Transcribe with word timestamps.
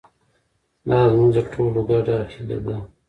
دا 0.89 0.99
زموږ 1.11 1.31
د 1.35 1.37
ټولو 1.51 1.79
ګډه 1.89 2.17
هیله 2.31 2.57
ده. 2.65 2.77